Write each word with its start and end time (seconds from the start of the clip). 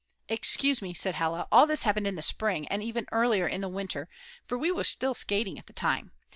"Excuse 0.29 0.81
me," 0.81 0.95
said 0.95 1.13
Hella, 1.13 1.47
"all 1.51 1.67
this 1.67 1.83
happened 1.83 2.07
in 2.07 2.15
the 2.15 2.23
spring, 2.23 2.67
and 2.69 2.81
even 2.81 3.05
earlier, 3.11 3.47
in 3.47 3.61
the 3.61 3.69
winter, 3.69 4.09
for 4.47 4.57
we 4.57 4.71
were 4.71 4.83
still 4.83 5.13
skating 5.13 5.59
at 5.59 5.67
the 5.67 5.73
time. 5.73 6.11